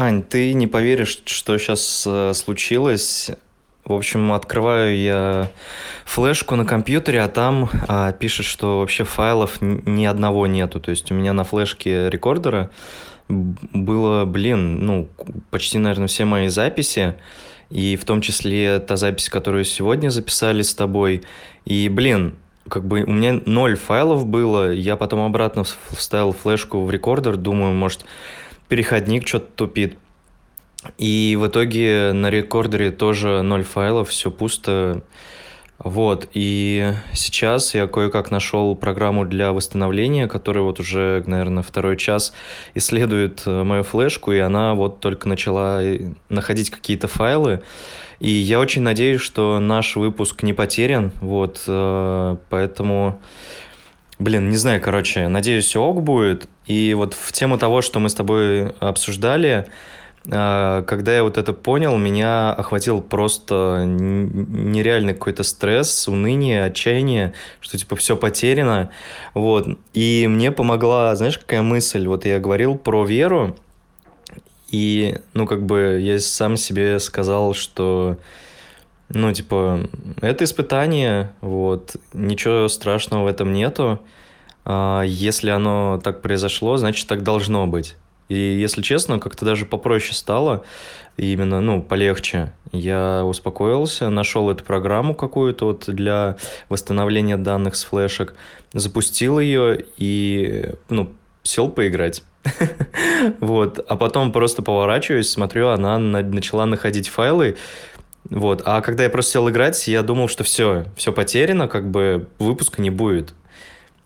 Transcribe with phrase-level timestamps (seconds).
[0.00, 3.32] Ань, ты не поверишь, что сейчас э, случилось.
[3.84, 5.50] В общем, открываю я
[6.04, 10.78] флешку на компьютере, а там а, пишет, что вообще файлов ни одного нету.
[10.78, 12.70] То есть у меня на флешке рекордера
[13.28, 15.08] было, блин, ну,
[15.50, 17.16] почти, наверное, все мои записи.
[17.68, 21.24] И в том числе та запись, которую сегодня записали с тобой.
[21.64, 22.36] И, блин,
[22.68, 24.70] как бы у меня ноль файлов было.
[24.70, 27.36] Я потом обратно вставил флешку в рекордер.
[27.36, 28.04] Думаю, может,
[28.68, 29.98] переходник что-то тупит.
[30.96, 35.02] И в итоге на рекордере тоже ноль файлов, все пусто.
[35.78, 42.32] Вот, и сейчас я кое-как нашел программу для восстановления, которая вот уже, наверное, второй час
[42.74, 47.62] исследует э, мою флешку, и она вот только начала э, находить какие-то файлы.
[48.18, 53.20] И я очень надеюсь, что наш выпуск не потерян, вот, э, поэтому
[54.18, 56.48] Блин, не знаю, короче, надеюсь, все ок будет.
[56.66, 59.66] И вот в тему того, что мы с тобой обсуждали,
[60.30, 67.78] а, когда я вот это понял, меня охватил просто нереальный какой-то стресс, уныние, отчаяние, что
[67.78, 68.90] типа все потеряно.
[69.34, 69.68] Вот.
[69.94, 72.06] И мне помогла, знаешь, какая мысль?
[72.06, 73.56] Вот я говорил про веру,
[74.70, 78.18] и, ну, как бы я сам себе сказал, что
[79.10, 79.88] ну, типа,
[80.20, 84.00] это испытание, вот, ничего страшного в этом нету.
[84.64, 87.96] А, если оно так произошло, значит, так должно быть.
[88.28, 90.64] И, если честно, как-то даже попроще стало,
[91.16, 92.52] именно, ну, полегче.
[92.70, 96.36] Я успокоился, нашел эту программу какую-то вот для
[96.68, 98.34] восстановления данных с флешек,
[98.74, 101.12] запустил ее и, ну,
[101.42, 102.22] сел поиграть.
[103.40, 103.84] Вот.
[103.88, 107.56] А потом просто поворачиваюсь, смотрю, она начала находить файлы,
[108.30, 108.62] вот.
[108.64, 112.82] А когда я просто сел играть, я думал, что все, все потеряно, как бы выпуска
[112.82, 113.34] не будет.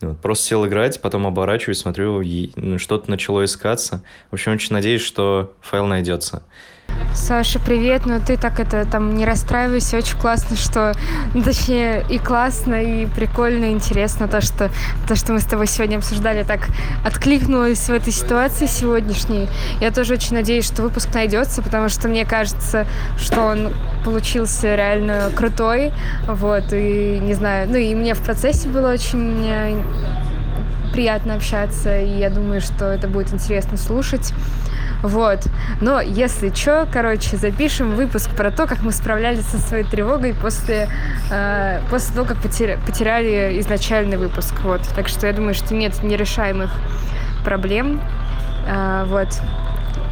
[0.00, 0.18] Вот.
[0.20, 2.22] Просто сел играть, потом оборачиваюсь, смотрю,
[2.56, 4.02] ну, что-то начало искаться.
[4.30, 6.42] В общем, очень надеюсь, что файл найдется.
[7.14, 8.06] Саша, привет.
[8.06, 9.98] Ну ты так это там не расстраивайся.
[9.98, 10.94] Очень классно, что...
[11.34, 14.70] Ну, точнее, и классно, и прикольно, и интересно то, что
[15.06, 16.68] то, что мы с тобой сегодня обсуждали, так
[17.04, 19.48] откликнулось в этой ситуации сегодняшней.
[19.80, 22.86] Я тоже очень надеюсь, что выпуск найдется, потому что мне кажется,
[23.18, 23.74] что он
[24.04, 25.92] получился реально крутой.
[26.26, 29.82] Вот, и не знаю, ну и мне в процессе было очень
[30.92, 34.32] приятно общаться, и я думаю, что это будет интересно слушать.
[35.02, 35.46] Вот.
[35.80, 40.88] Но если что, короче, запишем выпуск про то, как мы справлялись со своей тревогой после,
[41.30, 44.54] э, после того, как потеря потеряли изначальный выпуск.
[44.62, 44.82] Вот.
[44.96, 46.70] Так что я думаю, что нет нерешаемых
[47.44, 48.00] проблем.
[48.66, 49.28] Э, вот.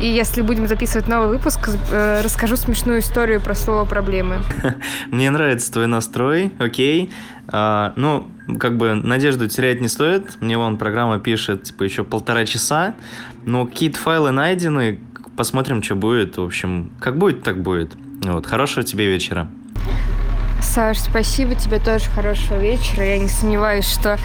[0.00, 4.42] И если будем записывать новый выпуск, э, расскажу смешную историю про слово проблемы.
[5.10, 7.10] Мне нравится твой настрой, окей.
[7.48, 10.40] А, ну, как бы надежду терять не стоит.
[10.40, 12.94] Мне вон программа пишет, типа, еще полтора часа.
[13.44, 15.00] Но какие-то файлы найдены.
[15.36, 16.36] Посмотрим, что будет.
[16.36, 17.92] В общем, как будет, так будет.
[18.22, 18.46] Вот.
[18.46, 19.48] Хорошего тебе вечера.
[20.60, 23.04] Саш, спасибо тебе тоже хорошего вечера.
[23.04, 24.18] Я не сомневаюсь, что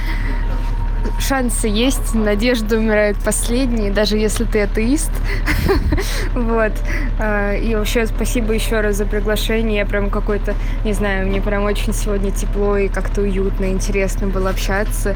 [1.20, 5.12] шансы есть, надежда умирает последней, даже если ты атеист.
[6.34, 6.74] вот.
[7.20, 9.78] А, и вообще спасибо еще раз за приглашение.
[9.78, 14.50] Я прям какой-то, не знаю, мне прям очень сегодня тепло и как-то уютно, интересно было
[14.50, 15.16] общаться.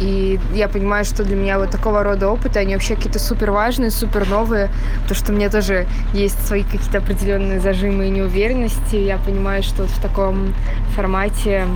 [0.00, 3.90] И я понимаю, что для меня вот такого рода опыты, они вообще какие-то супер важные,
[3.90, 4.70] супер новые,
[5.02, 8.96] потому что у меня тоже есть свои какие-то определенные зажимы и неуверенности.
[8.96, 10.54] Я понимаю, что вот в таком
[10.94, 11.66] формате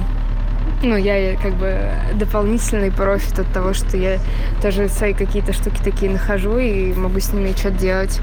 [0.83, 4.19] ну, я как бы дополнительный профит от того, что я
[4.63, 8.21] тоже свои какие-то штуки такие нахожу и могу с ними что-то делать.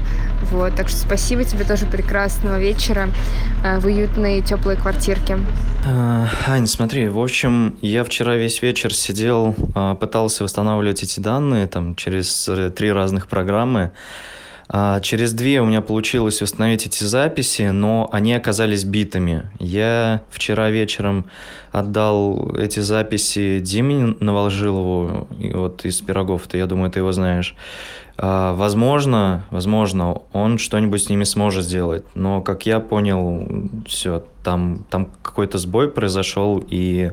[0.50, 3.08] Вот, так что спасибо тебе тоже прекрасного вечера
[3.64, 5.38] э, в уютной теплой квартирке.
[5.86, 11.66] А, Ань, смотри, в общем, я вчера весь вечер сидел, а, пытался восстанавливать эти данные
[11.66, 13.92] там через э, три разных программы.
[14.68, 19.48] А через две у меня получилось установить эти записи, но они оказались битыми.
[19.60, 21.26] Я вчера вечером
[21.70, 27.54] отдал эти записи Диме Новолжилову, вот из Пирогов, ты, я думаю, ты его знаешь.
[28.18, 34.84] А, возможно, возможно, он что-нибудь с ними сможет сделать, но, как я понял, все, там,
[34.90, 37.12] там какой-то сбой произошел, и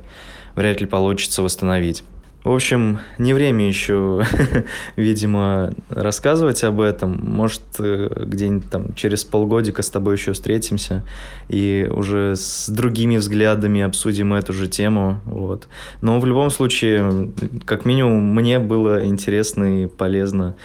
[0.56, 2.04] вряд ли получится восстановить.
[2.44, 4.26] В общем, не время еще,
[4.98, 7.18] видимо, рассказывать об этом.
[7.24, 11.06] Может, э, где-нибудь там через полгодика с тобой еще встретимся
[11.48, 15.22] и уже с другими взглядами обсудим эту же тему.
[15.24, 15.70] Вот.
[16.02, 17.32] Но в любом случае,
[17.64, 20.56] как минимум, мне было интересно и полезно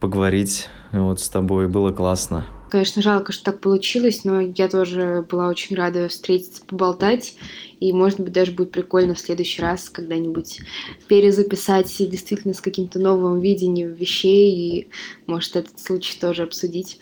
[0.00, 1.68] поговорить вот с тобой.
[1.68, 2.46] Было классно.
[2.70, 7.34] Конечно, жалко, что так получилось, но я тоже была очень рада встретиться, поболтать.
[7.80, 10.60] И, может быть, даже будет прикольно в следующий раз когда-нибудь
[11.06, 14.88] перезаписать действительно с каким-то новым видением вещей и,
[15.26, 17.00] может, этот случай тоже обсудить.